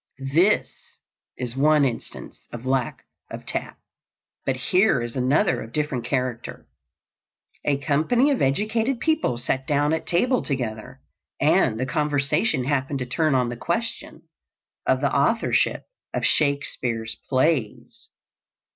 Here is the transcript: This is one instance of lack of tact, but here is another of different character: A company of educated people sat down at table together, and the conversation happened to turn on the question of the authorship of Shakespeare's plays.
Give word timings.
This 0.33 0.95
is 1.37 1.55
one 1.55 1.85
instance 1.85 2.39
of 2.51 2.65
lack 2.65 3.03
of 3.29 3.45
tact, 3.45 3.79
but 4.47 4.55
here 4.55 4.99
is 4.99 5.15
another 5.15 5.61
of 5.61 5.73
different 5.73 6.05
character: 6.05 6.65
A 7.65 7.77
company 7.77 8.31
of 8.31 8.41
educated 8.41 8.99
people 8.99 9.37
sat 9.37 9.67
down 9.67 9.93
at 9.93 10.07
table 10.07 10.41
together, 10.41 11.01
and 11.39 11.79
the 11.79 11.85
conversation 11.85 12.63
happened 12.63 12.97
to 12.97 13.05
turn 13.05 13.35
on 13.35 13.49
the 13.49 13.55
question 13.57 14.23
of 14.87 15.01
the 15.01 15.15
authorship 15.15 15.85
of 16.15 16.25
Shakespeare's 16.25 17.17
plays. 17.29 18.09